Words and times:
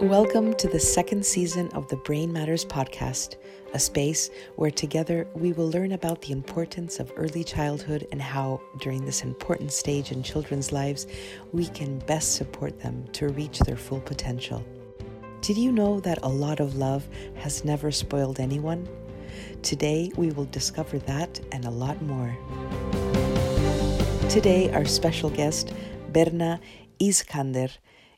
Welcome 0.00 0.54
to 0.54 0.68
the 0.68 0.80
second 0.80 1.24
season 1.24 1.68
of 1.72 1.88
the 1.88 1.96
Brain 1.96 2.32
Matters 2.32 2.64
podcast, 2.64 3.36
a 3.74 3.78
space 3.78 4.30
where 4.56 4.70
together 4.70 5.26
we 5.34 5.52
will 5.52 5.70
learn 5.70 5.92
about 5.92 6.22
the 6.22 6.32
importance 6.32 7.00
of 7.00 7.12
early 7.16 7.44
childhood 7.44 8.06
and 8.12 8.20
how, 8.20 8.60
during 8.80 9.04
this 9.04 9.22
important 9.22 9.72
stage 9.72 10.12
in 10.12 10.22
children's 10.22 10.72
lives, 10.72 11.06
we 11.52 11.66
can 11.66 11.98
best 12.00 12.34
support 12.34 12.78
them 12.80 13.04
to 13.12 13.28
reach 13.28 13.58
their 13.60 13.76
full 13.76 14.00
potential. 14.00 14.64
Did 15.40 15.56
you 15.56 15.72
know 15.72 16.00
that 16.00 16.18
a 16.22 16.28
lot 16.28 16.60
of 16.60 16.76
love 16.76 17.06
has 17.36 17.64
never 17.64 17.90
spoiled 17.90 18.40
anyone? 18.40 18.88
Today, 19.62 20.10
we 20.16 20.30
will 20.30 20.46
discover 20.46 20.98
that 21.00 21.40
and 21.52 21.64
a 21.64 21.70
lot 21.70 22.00
more. 22.02 22.36
Today, 24.28 24.70
our 24.72 24.84
special 24.84 25.30
guest, 25.30 25.72
Berna 26.12 26.60
Iskandar, 27.00 27.70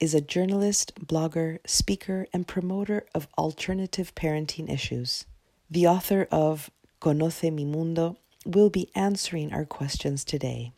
is 0.00 0.14
a 0.14 0.20
journalist, 0.20 0.92
blogger, 1.06 1.58
speaker, 1.66 2.26
and 2.32 2.48
promoter 2.48 3.06
of 3.14 3.28
alternative 3.38 4.14
parenting 4.14 4.68
issues. 4.68 5.26
The 5.70 5.86
author 5.86 6.26
of 6.32 6.70
Conoce 7.00 7.52
mi 7.52 7.64
Mundo 7.64 8.16
will 8.44 8.70
be 8.70 8.90
answering 8.94 9.52
our 9.52 9.64
questions 9.64 10.24
today. 10.24 10.72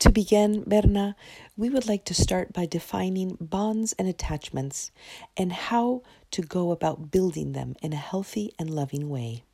To 0.00 0.10
begin, 0.10 0.64
Berna, 0.66 1.14
we 1.56 1.70
would 1.70 1.86
like 1.86 2.04
to 2.06 2.14
start 2.14 2.52
by 2.52 2.66
defining 2.66 3.36
bonds 3.40 3.92
and 3.98 4.08
attachments 4.08 4.90
and 5.36 5.52
how 5.52 6.02
to 6.32 6.42
go 6.42 6.72
about 6.72 7.10
building 7.10 7.52
them 7.52 7.76
in 7.82 7.92
a 7.92 7.96
healthy 7.96 8.52
and 8.58 8.70
loving 8.70 9.08
way. 9.08 9.44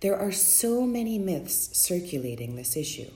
There 0.00 0.16
are 0.16 0.32
so 0.32 0.82
many 0.82 1.18
myths 1.18 1.76
circulating 1.76 2.54
this 2.54 2.76
issue. 2.76 3.10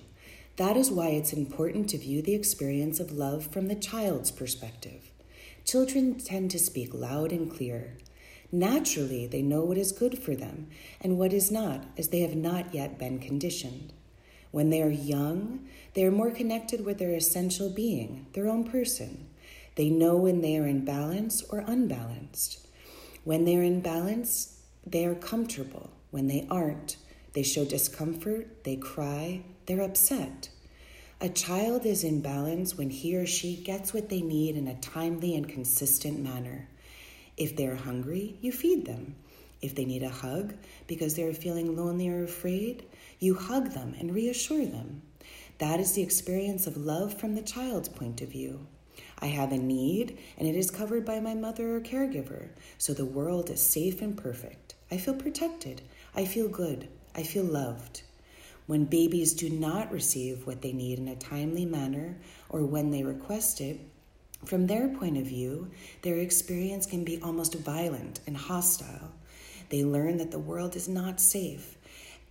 That 0.57 0.77
is 0.77 0.91
why 0.91 1.09
it's 1.09 1.33
important 1.33 1.89
to 1.91 1.99
view 1.99 2.21
the 2.21 2.35
experience 2.35 3.01
of 3.01 3.11
love 3.11 3.47
from 3.47 3.69
the 3.69 3.75
child's 3.75 4.31
perspective. 4.31 5.11
Children 5.65 6.19
tend 6.19 6.51
to 6.51 6.59
speak 6.59 6.93
loud 6.93 7.33
and 7.33 7.51
clear. 7.51 7.97
Naturally, 8.51 9.27
they 9.27 9.41
know 9.41 9.63
what 9.63 9.79
is 9.79 9.93
good 9.93 10.19
for 10.19 10.35
them 10.35 10.67
and 11.01 11.19
what 11.19 11.33
is 11.33 11.51
not, 11.51 11.87
as 11.97 12.09
they 12.09 12.21
have 12.21 12.37
not 12.37 12.75
yet 12.75 12.99
been 12.99 13.19
conditioned. 13.19 13.95
When 14.51 14.69
they 14.69 14.83
are 14.83 14.91
young, 14.91 15.67
they 15.95 16.05
are 16.05 16.11
more 16.11 16.31
connected 16.31 16.85
with 16.85 16.99
their 16.99 17.15
essential 17.15 17.71
being, 17.71 18.27
their 18.35 18.49
own 18.49 18.65
person. 18.65 19.29
They 19.77 19.89
know 19.89 20.17
when 20.17 20.43
they 20.43 20.59
are 20.59 20.67
in 20.67 20.85
balance 20.85 21.43
or 21.49 21.65
unbalanced. 21.67 22.67
When 23.25 23.47
they 23.47 23.57
are 23.57 23.63
in 23.63 23.81
balance, 23.81 24.61
they 24.87 25.07
are 25.07 25.15
comfortable. 25.15 25.91
When 26.11 26.27
they 26.27 26.47
aren't, 26.51 26.99
they 27.33 27.43
show 27.43 27.65
discomfort, 27.65 28.65
they 28.65 28.77
cry, 28.77 29.43
they're 29.67 29.83
upset. 29.83 30.51
A 31.21 31.29
child 31.29 31.87
is 31.87 32.03
in 32.03 32.21
balance 32.21 32.77
when 32.77 32.91
he 32.91 33.17
or 33.17 33.27
she 33.27 33.57
gets 33.57 33.95
what 33.95 34.09
they 34.09 34.21
need 34.21 34.57
in 34.57 34.67
a 34.67 34.81
timely 34.81 35.37
and 35.37 35.49
consistent 35.49 36.19
manner. 36.19 36.69
If 37.37 37.57
they're 37.57 37.77
hungry, 37.77 38.37
you 38.41 38.53
feed 38.53 38.87
them. 38.87 39.15
If 39.63 39.75
they 39.77 39.85
need 39.85 40.03
a 40.03 40.11
hug 40.11 40.55
because 40.89 41.15
they're 41.15 41.33
feeling 41.33 41.77
lonely 41.77 42.09
or 42.09 42.25
afraid, 42.25 42.85
you 43.21 43.35
hug 43.35 43.71
them 43.71 43.95
and 43.99 44.13
reassure 44.13 44.67
them. 44.67 45.03
That 45.59 45.79
is 45.79 45.93
the 45.93 46.03
experience 46.03 46.67
of 46.67 46.77
love 46.77 47.19
from 47.19 47.37
the 47.37 47.43
child's 47.43 47.89
point 47.89 48.21
of 48.21 48.29
view. 48.29 48.67
I 49.21 49.27
have 49.27 49.53
a 49.53 49.59
need, 49.59 50.19
and 50.37 50.49
it 50.49 50.57
is 50.57 50.73
covered 50.73 51.05
by 51.05 51.21
my 51.21 51.35
mother 51.35 51.77
or 51.77 51.81
caregiver, 51.81 52.49
so 52.79 52.93
the 52.93 53.05
world 53.05 53.49
is 53.49 53.63
safe 53.63 54.03
and 54.03 54.17
perfect. 54.17 54.75
I 54.91 54.97
feel 54.97 55.15
protected. 55.15 55.83
I 56.17 56.25
feel 56.25 56.49
good. 56.49 56.89
I 57.15 57.23
feel 57.23 57.45
loved. 57.45 58.03
When 58.67 58.85
babies 58.85 59.35
do 59.35 59.51
not 59.51 59.93
receive 59.93 60.47
what 60.47 60.63
they 60.63 60.73
need 60.73 60.99
in 60.99 61.09
a 61.09 61.17
timely 61.17 61.67
manner 61.67 62.17
or 62.49 62.65
when 62.65 62.91
they 62.91 63.03
request 63.03 63.61
it, 63.61 63.81
from 64.45 64.67
their 64.67 64.89
point 64.89 65.19
of 65.19 65.27
view, 65.27 65.71
their 66.03 66.17
experience 66.19 66.87
can 66.87 67.05
be 67.05 67.21
almost 67.21 67.55
violent 67.55 68.21
and 68.27 68.37
hostile. 68.37 69.13
They 69.69 69.85
learn 69.85 70.17
that 70.19 70.31
the 70.31 70.39
world 70.39 70.75
is 70.75 70.89
not 70.89 71.21
safe 71.21 71.77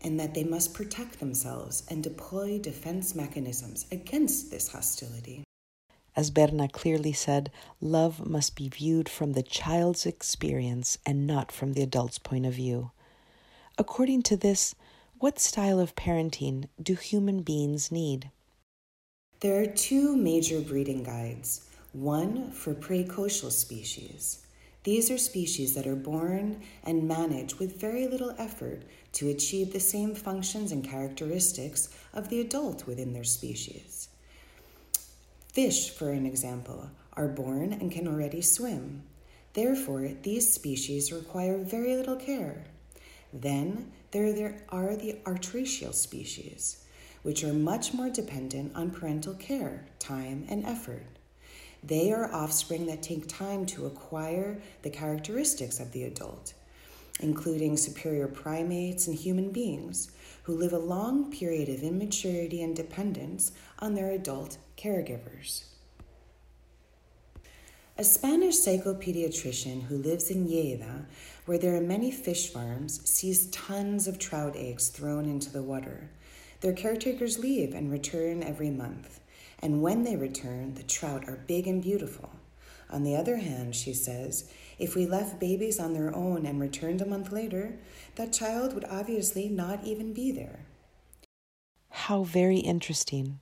and 0.02 0.20
that 0.20 0.34
they 0.34 0.44
must 0.44 0.74
protect 0.74 1.20
themselves 1.20 1.84
and 1.90 2.04
deploy 2.04 2.60
defense 2.60 3.14
mechanisms 3.14 3.86
against 3.92 4.52
this 4.52 4.70
hostility. 4.70 5.44
As 6.16 6.32
Berna 6.32 6.68
clearly 6.68 7.14
said, 7.14 7.52
love 7.80 8.26
must 8.26 8.56
be 8.56 8.68
viewed 8.68 9.08
from 9.08 9.34
the 9.34 9.44
child's 9.44 10.06
experience 10.06 10.98
and 11.06 11.26
not 11.26 11.52
from 11.52 11.74
the 11.74 11.84
adult's 11.84 12.20
point 12.20 12.46
of 12.46 12.54
view. 12.54 12.92
According 13.78 14.24
to 14.24 14.36
this, 14.36 14.76
what 15.22 15.38
style 15.38 15.80
of 15.80 15.96
parenting 15.96 16.68
do 16.82 16.96
human 16.96 17.44
beings 17.44 17.92
need? 17.92 18.32
There 19.42 19.62
are 19.62 19.68
two 19.68 20.18
major 20.18 20.60
breeding 20.62 21.04
guides 21.04 21.70
one 21.94 22.50
for 22.50 22.74
precocial 22.74 23.52
species. 23.52 24.44
These 24.84 25.12
are 25.12 25.20
species 25.20 25.76
that 25.76 25.86
are 25.86 25.96
born 25.96 26.62
and 26.84 27.08
managed 27.08 27.60
with 27.60 27.80
very 27.80 28.08
little 28.08 28.34
effort 28.40 28.82
to 29.14 29.30
achieve 29.30 29.74
the 29.74 29.80
same 29.80 30.16
functions 30.16 30.72
and 30.72 30.84
characteristics 30.84 31.90
of 32.16 32.30
the 32.30 32.42
adult 32.42 32.88
within 32.88 33.14
their 33.14 33.24
species. 33.24 34.08
Fish, 35.54 35.92
for 35.92 36.10
an 36.10 36.26
example, 36.26 36.90
are 37.14 37.28
born 37.28 37.74
and 37.74 37.92
can 37.92 38.08
already 38.08 38.42
swim. 38.42 39.04
Therefore, 39.54 40.14
these 40.24 40.52
species 40.52 41.12
require 41.12 41.60
very 41.60 41.96
little 41.96 42.16
care. 42.16 42.64
Then 43.34 43.92
there, 44.12 44.34
there 44.34 44.64
are 44.70 44.96
the 44.96 45.18
altricial 45.26 45.94
species, 45.94 46.86
which 47.24 47.44
are 47.44 47.54
much 47.54 47.94
more 47.94 48.10
dependent 48.10 48.76
on 48.76 48.92
parental 48.92 49.34
care, 49.36 49.86
time, 50.00 50.46
and 50.50 50.66
effort. 50.66 51.06
They 51.84 52.12
are 52.12 52.32
offspring 52.32 52.86
that 52.88 53.02
take 53.02 53.28
time 53.28 53.66
to 53.68 53.86
acquire 53.86 54.62
the 54.84 54.90
characteristics 54.90 55.80
of 55.80 55.92
the 55.92 56.04
adult, 56.04 56.54
including 57.20 57.78
superior 57.78 58.28
primates 58.28 59.08
and 59.08 59.16
human 59.16 59.52
beings 59.52 60.12
who 60.44 60.56
live 60.56 60.74
a 60.74 60.80
long 60.80 61.32
period 61.32 61.70
of 61.70 61.84
immaturity 61.84 62.62
and 62.62 62.76
dependence 62.76 63.52
on 63.80 63.96
their 63.96 64.12
adult 64.12 64.58
caregivers. 64.78 65.64
A 67.98 68.04
Spanish 68.04 68.56
psychopediatrician 68.56 69.84
who 69.84 69.98
lives 69.98 70.32
in 70.32 70.48
Lleida, 70.48 71.06
where 71.46 71.58
there 71.58 71.76
are 71.76 71.82
many 71.82 72.12
fish 72.12 72.50
farms, 72.50 73.08
sees 73.10 73.48
tons 73.48 74.08
of 74.08 74.20
trout 74.20 74.56
eggs 74.56 74.90
thrown 74.90 75.26
into 75.26 75.52
the 75.52 75.64
water. 75.64 76.10
Their 76.62 76.74
caretakers 76.74 77.40
leave 77.40 77.74
and 77.74 77.92
return 77.92 78.44
every 78.44 78.70
month, 78.70 79.20
and 79.60 79.82
when 79.82 80.04
they 80.04 80.16
return, 80.16 80.76
the 80.76 80.84
trout 80.84 81.28
are 81.28 81.44
big 81.48 81.68
and 81.68 81.82
beautiful. 81.82 82.30
On 82.92 83.04
the 83.04 83.16
other 83.16 83.38
hand, 83.38 83.76
she 83.76 83.94
says, 83.94 84.52
if 84.78 84.96
we 84.96 85.06
left 85.06 85.40
babies 85.40 85.80
on 85.80 85.94
their 85.94 86.14
own 86.16 86.46
and 86.46 86.60
returned 86.60 87.02
a 87.02 87.06
month 87.06 87.32
later, 87.32 87.80
that 88.16 88.34
child 88.34 88.74
would 88.74 88.86
obviously 88.86 89.48
not 89.48 89.84
even 89.84 90.14
be 90.14 90.32
there. 90.32 90.66
How 91.90 92.24
very 92.24 92.58
interesting. 92.58 93.42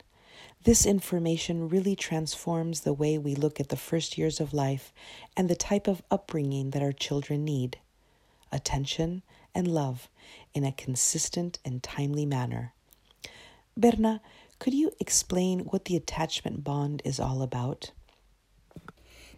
This 0.63 0.85
information 0.85 1.69
really 1.69 1.95
transforms 1.95 2.81
the 2.81 2.93
way 2.93 3.17
we 3.17 3.35
look 3.35 3.59
at 3.59 3.69
the 3.69 3.77
first 3.77 4.17
years 4.17 4.39
of 4.39 4.53
life 4.53 4.93
and 5.35 5.49
the 5.49 5.55
type 5.55 5.87
of 5.87 6.01
upbringing 6.11 6.71
that 6.71 6.81
our 6.81 6.91
children 6.91 7.43
need 7.43 7.79
attention 8.51 9.23
and 9.53 9.67
love 9.67 10.09
in 10.53 10.63
a 10.63 10.71
consistent 10.71 11.59
and 11.65 11.81
timely 11.81 12.25
manner. 12.25 12.73
Berna, 13.75 14.21
could 14.59 14.73
you 14.73 14.91
explain 14.99 15.59
what 15.61 15.85
the 15.85 15.95
attachment 15.95 16.63
bond 16.63 17.01
is 17.05 17.19
all 17.19 17.41
about? 17.41 17.91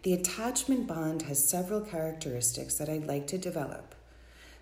The 0.04 0.14
attachment 0.14 0.88
bond 0.88 1.24
has 1.24 1.44
several 1.44 1.82
characteristics 1.82 2.76
that 2.76 2.90
I'd 2.90 3.06
like 3.06 3.28
to 3.28 3.38
develop. 3.38 3.94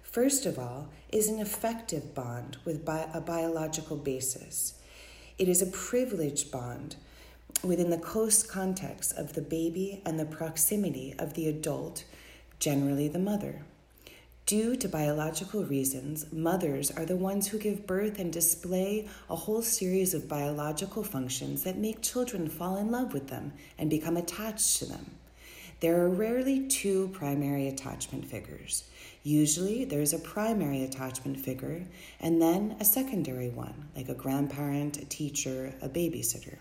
First 0.04 0.46
of 0.46 0.60
all, 0.60 0.90
is 1.14 1.30
an 1.30 1.40
affective 1.40 2.14
bond 2.14 2.58
with 2.66 2.84
bi- 2.84 3.08
a 3.14 3.22
biological 3.22 3.96
basis. 3.96 4.74
It 5.38 5.48
is 5.48 5.62
a 5.62 5.68
privileged 5.68 6.52
bond 6.52 6.98
within 7.64 7.90
the 7.90 7.98
close 7.98 8.44
context 8.44 9.14
of 9.14 9.34
the 9.34 9.42
baby 9.42 10.02
and 10.06 10.20
the 10.20 10.26
proximity 10.26 11.16
of 11.18 11.36
the 11.36 11.48
adult, 11.48 12.04
generally 12.60 13.08
the 13.08 13.20
mother. 13.20 13.62
Due 14.50 14.76
to 14.76 14.90
biological 14.90 15.64
reasons, 15.64 16.26
mothers 16.34 16.90
are 16.90 17.06
the 17.06 17.16
ones 17.16 17.48
who 17.48 17.60
give 17.60 17.86
birth 17.86 18.18
and 18.18 18.34
display 18.34 19.08
a 19.30 19.36
whole 19.36 19.62
series 19.62 20.16
of 20.16 20.28
biological 20.28 21.04
functions 21.04 21.62
that 21.62 21.78
make 21.78 22.02
children 22.02 22.50
fall 22.50 22.76
in 22.76 22.90
love 22.90 23.14
with 23.14 23.28
them 23.28 23.54
and 23.78 23.92
become 23.92 24.18
attached 24.18 24.78
to 24.78 24.86
them. 24.88 25.06
There 25.82 26.02
are 26.02 26.10
rarely 26.10 26.68
two 26.68 27.10
primary 27.10 27.68
attachment 27.68 28.26
figures. 28.26 28.86
Usually, 29.22 29.86
there's 29.86 30.14
a 30.14 30.18
primary 30.18 30.84
attachment 30.84 31.40
figure 31.40 31.86
and 32.20 32.42
then 32.42 32.76
a 32.80 32.86
secondary 32.86 33.50
one, 33.50 33.90
like 33.96 34.10
a 34.10 34.16
grandparent, 34.16 34.98
a 34.98 35.06
teacher, 35.06 35.76
a 35.80 35.88
babysitter. 35.88 36.58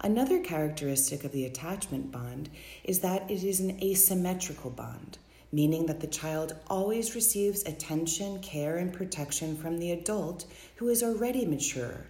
Another 0.00 0.40
characteristic 0.40 1.24
of 1.24 1.32
the 1.32 1.44
attachment 1.44 2.10
bond 2.10 2.48
is 2.84 3.00
that 3.00 3.30
it 3.30 3.44
is 3.44 3.60
an 3.60 3.78
asymmetrical 3.82 4.70
bond, 4.70 5.18
meaning 5.52 5.86
that 5.86 6.00
the 6.00 6.06
child 6.06 6.56
always 6.68 7.14
receives 7.14 7.62
attention, 7.64 8.40
care, 8.40 8.76
and 8.76 8.92
protection 8.92 9.56
from 9.56 9.78
the 9.78 9.90
adult 9.90 10.44
who 10.76 10.88
is 10.88 11.02
already 11.02 11.46
mature 11.46 12.06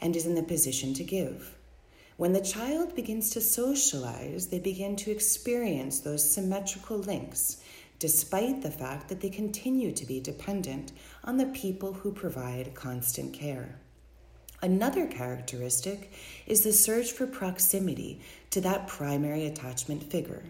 and 0.00 0.16
is 0.16 0.26
in 0.26 0.34
the 0.34 0.42
position 0.42 0.94
to 0.94 1.04
give. 1.04 1.56
When 2.16 2.32
the 2.32 2.40
child 2.40 2.94
begins 2.94 3.30
to 3.30 3.40
socialize, 3.40 4.48
they 4.48 4.58
begin 4.58 4.96
to 4.96 5.10
experience 5.10 6.00
those 6.00 6.30
symmetrical 6.30 6.98
links, 6.98 7.62
despite 7.98 8.62
the 8.62 8.70
fact 8.70 9.08
that 9.08 9.20
they 9.20 9.30
continue 9.30 9.92
to 9.92 10.06
be 10.06 10.20
dependent 10.20 10.92
on 11.24 11.38
the 11.38 11.46
people 11.46 11.92
who 11.92 12.12
provide 12.12 12.74
constant 12.74 13.32
care. 13.32 13.78
Another 14.62 15.06
characteristic 15.06 16.12
is 16.46 16.62
the 16.62 16.72
search 16.72 17.12
for 17.12 17.26
proximity 17.26 18.20
to 18.50 18.60
that 18.60 18.86
primary 18.86 19.46
attachment 19.46 20.02
figure. 20.02 20.42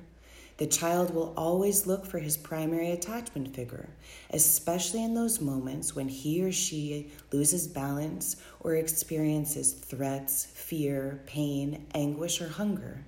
The 0.60 0.66
child 0.66 1.14
will 1.14 1.32
always 1.38 1.86
look 1.86 2.04
for 2.04 2.18
his 2.18 2.36
primary 2.36 2.90
attachment 2.90 3.56
figure, 3.56 3.88
especially 4.28 5.02
in 5.02 5.14
those 5.14 5.40
moments 5.40 5.96
when 5.96 6.10
he 6.10 6.42
or 6.42 6.52
she 6.52 7.10
loses 7.32 7.66
balance 7.66 8.36
or 8.60 8.74
experiences 8.74 9.72
threats, 9.72 10.44
fear, 10.44 11.22
pain, 11.24 11.86
anguish, 11.94 12.42
or 12.42 12.48
hunger. 12.48 13.02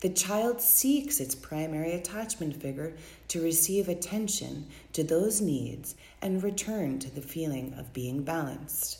The 0.00 0.10
child 0.10 0.60
seeks 0.60 1.18
its 1.18 1.34
primary 1.34 1.92
attachment 1.92 2.60
figure 2.60 2.92
to 3.28 3.40
receive 3.40 3.88
attention 3.88 4.66
to 4.92 5.02
those 5.02 5.40
needs 5.40 5.94
and 6.20 6.42
return 6.42 6.98
to 6.98 7.10
the 7.10 7.22
feeling 7.22 7.72
of 7.78 7.94
being 7.94 8.22
balanced. 8.22 8.98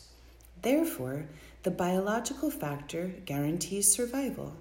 Therefore, 0.63 1.27
the 1.61 1.69
biological 1.69 2.49
factor 2.49 3.13
guarantees 3.25 3.91
survival. 3.91 4.55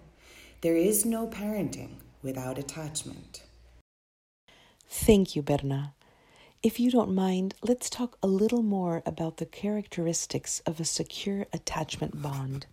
There 0.61 0.76
is 0.76 1.06
no 1.06 1.26
parenting 1.29 1.93
without 2.22 2.58
attachment. 2.58 3.42
Thank 4.88 5.34
you, 5.34 5.42
Berna. 5.42 5.94
If 6.62 6.78
you 6.78 6.90
don't 6.90 7.14
mind, 7.14 7.54
let's 7.62 7.90
talk 7.90 8.16
a 8.22 8.28
little 8.28 8.62
more 8.62 9.02
about 9.04 9.38
the 9.38 9.46
characteristics 9.46 10.60
of 10.64 10.78
a 10.78 10.84
secure 10.84 11.46
attachment 11.52 12.22
bond. 12.22 12.66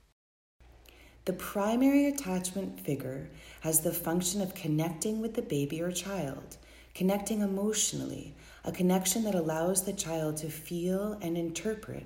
The 1.25 1.33
primary 1.33 2.05
attachment 2.05 2.79
figure 2.79 3.29
has 3.61 3.81
the 3.81 3.91
function 3.91 4.41
of 4.41 4.53
connecting 4.53 5.21
with 5.21 5.33
the 5.33 5.41
baby 5.41 5.81
or 5.81 5.91
child, 5.91 6.57
connecting 6.93 7.41
emotionally, 7.41 8.35
a 8.63 8.71
connection 8.71 9.23
that 9.23 9.35
allows 9.35 9.83
the 9.83 9.93
child 9.93 10.37
to 10.37 10.49
feel 10.49 11.17
and 11.21 11.37
interpret 11.37 12.05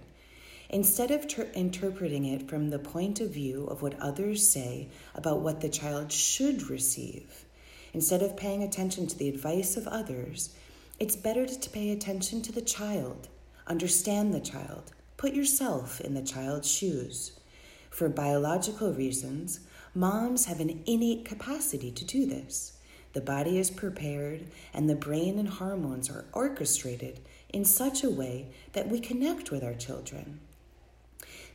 Instead 0.73 1.11
of 1.11 1.27
ter- 1.27 1.51
interpreting 1.53 2.25
it 2.25 2.49
from 2.49 2.71
the 2.71 2.79
point 2.79 3.19
of 3.19 3.29
view 3.29 3.65
of 3.65 3.83
what 3.83 3.93
others 3.99 4.49
say 4.49 4.87
about 5.13 5.39
what 5.39 5.61
the 5.61 5.69
child 5.69 6.11
should 6.11 6.67
receive, 6.67 7.45
instead 7.93 8.23
of 8.23 8.35
paying 8.35 8.63
attention 8.63 9.05
to 9.05 9.15
the 9.15 9.29
advice 9.29 9.77
of 9.77 9.87
others, 9.87 10.55
it's 10.99 11.15
better 11.15 11.45
to 11.45 11.69
pay 11.69 11.91
attention 11.91 12.41
to 12.41 12.51
the 12.51 12.59
child, 12.59 13.27
understand 13.67 14.33
the 14.33 14.39
child, 14.39 14.91
put 15.15 15.35
yourself 15.35 16.01
in 16.01 16.15
the 16.15 16.23
child's 16.23 16.71
shoes. 16.71 17.39
For 17.91 18.09
biological 18.09 18.91
reasons, 18.91 19.59
moms 19.93 20.45
have 20.45 20.59
an 20.59 20.81
innate 20.87 21.23
capacity 21.23 21.91
to 21.91 22.03
do 22.03 22.25
this. 22.25 22.79
The 23.13 23.21
body 23.21 23.59
is 23.59 23.69
prepared, 23.69 24.47
and 24.73 24.89
the 24.89 24.95
brain 24.95 25.37
and 25.37 25.49
hormones 25.49 26.09
are 26.09 26.25
orchestrated 26.33 27.19
in 27.49 27.63
such 27.63 28.03
a 28.03 28.09
way 28.09 28.47
that 28.71 28.89
we 28.89 28.99
connect 28.99 29.51
with 29.51 29.63
our 29.63 29.75
children. 29.75 30.39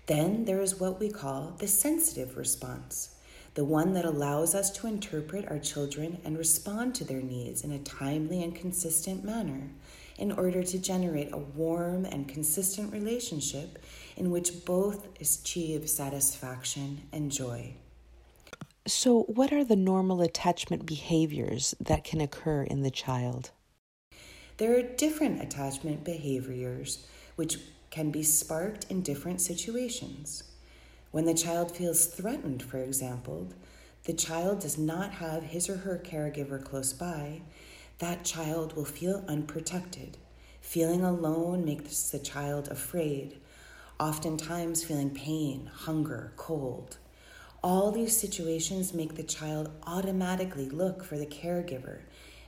Then 0.08 0.46
there 0.46 0.62
is 0.62 0.80
what 0.80 0.98
we 0.98 1.10
call 1.10 1.54
the 1.58 1.68
sensitive 1.68 2.38
response, 2.38 3.14
the 3.52 3.64
one 3.64 3.92
that 3.92 4.06
allows 4.06 4.54
us 4.54 4.70
to 4.78 4.86
interpret 4.86 5.46
our 5.50 5.58
children 5.58 6.18
and 6.24 6.38
respond 6.38 6.94
to 6.94 7.04
their 7.04 7.20
needs 7.20 7.62
in 7.62 7.72
a 7.72 7.78
timely 7.78 8.42
and 8.42 8.54
consistent 8.54 9.22
manner 9.22 9.68
in 10.16 10.32
order 10.32 10.62
to 10.62 10.78
generate 10.78 11.30
a 11.32 11.36
warm 11.36 12.06
and 12.06 12.26
consistent 12.26 12.90
relationship 12.90 13.78
in 14.16 14.30
which 14.30 14.64
both 14.64 15.08
achieve 15.20 15.90
satisfaction 15.90 17.02
and 17.12 17.30
joy. 17.30 17.74
So, 18.86 19.24
what 19.24 19.52
are 19.52 19.64
the 19.64 19.76
normal 19.76 20.22
attachment 20.22 20.86
behaviors 20.86 21.74
that 21.78 22.04
can 22.04 22.22
occur 22.22 22.62
in 22.62 22.80
the 22.80 22.90
child? 22.90 23.50
There 24.56 24.74
are 24.74 24.82
different 24.82 25.42
attachment 25.42 26.02
behaviors 26.02 27.06
which 27.36 27.58
can 27.90 28.10
be 28.10 28.22
sparked 28.22 28.86
in 28.90 29.02
different 29.02 29.40
situations. 29.40 30.44
When 31.10 31.24
the 31.24 31.34
child 31.34 31.74
feels 31.74 32.06
threatened, 32.06 32.62
for 32.62 32.78
example, 32.78 33.48
the 34.04 34.12
child 34.12 34.60
does 34.60 34.78
not 34.78 35.12
have 35.12 35.42
his 35.42 35.68
or 35.68 35.78
her 35.78 36.00
caregiver 36.04 36.62
close 36.62 36.92
by, 36.92 37.42
that 37.98 38.24
child 38.24 38.76
will 38.76 38.84
feel 38.84 39.24
unprotected. 39.26 40.16
Feeling 40.60 41.02
alone 41.02 41.64
makes 41.64 42.10
the 42.10 42.18
child 42.18 42.68
afraid, 42.68 43.38
oftentimes 43.98 44.84
feeling 44.84 45.10
pain, 45.10 45.70
hunger, 45.72 46.32
cold. 46.36 46.98
All 47.62 47.90
these 47.90 48.16
situations 48.16 48.94
make 48.94 49.14
the 49.14 49.22
child 49.22 49.70
automatically 49.84 50.68
look 50.68 51.02
for 51.02 51.18
the 51.18 51.26
caregiver, 51.26 52.00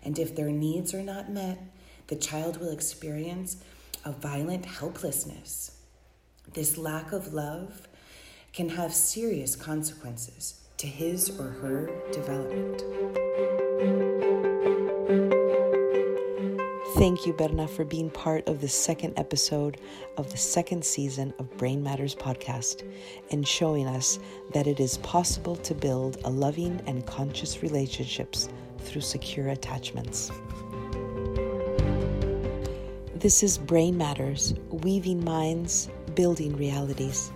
and 0.05 0.19
if 0.19 0.37
their 0.37 0.51
needs 0.51 0.95
are 0.95 1.03
not 1.03 1.31
met, 1.31 1.59
the 2.07 2.17
child 2.17 2.59
will 2.59 2.71
experience 2.71 3.57
a 4.05 4.13
violent 4.13 4.65
helplessness. 4.65 5.79
This 6.53 6.79
lack 6.79 7.13
of 7.13 7.33
love 7.33 7.89
can 8.53 8.71
have 8.71 8.95
serious 8.95 9.55
consequences 9.55 10.61
to 10.79 10.87
his 10.87 11.39
or 11.39 11.51
her 11.51 11.91
development. 12.13 12.83
Thank 16.97 17.25
you, 17.25 17.33
Berna, 17.33 17.69
for 17.69 17.85
being 17.85 18.11
part 18.11 18.47
of 18.49 18.61
the 18.61 18.69
second 18.69 19.19
episode 19.19 19.81
of 20.17 20.31
the 20.31 20.37
second 20.37 20.85
season 20.85 21.33
of 21.39 21.57
Brain 21.57 21.83
Matters 21.83 22.15
podcast 22.15 22.83
and 23.31 23.47
showing 23.47 23.87
us 23.87 24.19
that 24.53 24.67
it 24.67 24.81
is 24.81 24.99
possible 24.99 25.57
to 25.57 25.75
build 25.75 26.19
a 26.25 26.31
loving 26.31 26.81
and 26.87 27.07
conscious 27.07 27.63
relationships 27.63 28.49
through 28.81 29.03
secure 29.03 29.49
attachments. 29.49 30.31
This 33.21 33.43
is 33.43 33.59
Brain 33.59 33.99
Matters, 33.99 34.55
weaving 34.71 35.23
minds, 35.23 35.91
building 36.15 36.57
realities. 36.57 37.31